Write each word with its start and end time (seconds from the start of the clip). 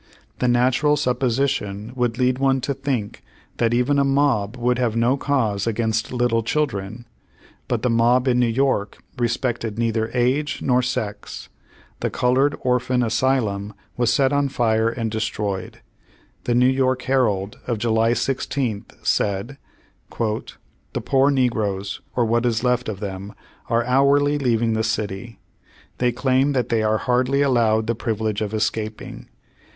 The 0.39 0.47
natural 0.47 0.97
sup 0.97 1.19
position 1.19 1.91
would 1.93 2.17
lead 2.17 2.39
one 2.39 2.59
to 2.61 2.73
think 2.73 3.21
that 3.57 3.71
even 3.71 3.99
a 3.99 4.03
mob 4.03 4.57
would 4.57 4.79
have 4.79 4.95
no 4.95 5.15
cause 5.15 5.67
against 5.67 6.11
little 6.11 6.41
children. 6.41 7.05
But 7.67 7.83
the 7.83 7.89
mob 7.91 8.27
in 8.27 8.39
New 8.39 8.47
York 8.47 8.97
respected 9.19 9.77
neither 9.77 10.09
age 10.15 10.59
nor 10.63 10.81
sex. 10.81 11.49
The 11.99 12.09
colored 12.09 12.57
Orphan 12.61 13.03
Asylum 13.03 13.75
was 13.95 14.11
set 14.11 14.33
on 14.33 14.49
fire 14.49 14.89
and 14.89 15.11
destroyed. 15.11 15.81
The 16.45 16.55
New 16.55 16.73
Yo7'k 16.73 17.01
Herald 17.03 17.59
of 17.67 17.77
July 17.77 18.13
16th, 18.13 19.05
said: 19.05 19.59
"The 20.17 21.01
poor 21.05 21.29
negroes, 21.29 22.01
or 22.15 22.25
what 22.25 22.47
is 22.47 22.63
left 22.63 22.89
of 22.89 23.01
them, 23.01 23.35
are 23.69 23.85
hourly 23.85 24.39
leaving 24.39 24.73
the 24.73 24.83
city. 24.83 25.37
They 25.99 26.11
claim 26.11 26.53
that 26.53 26.69
they 26.69 26.81
are 26.81 26.97
hardly 26.97 27.43
allowed 27.43 27.85
the 27.85 27.93
privilege 27.93 28.41
of 28.41 28.51
escaping. 28.55 29.29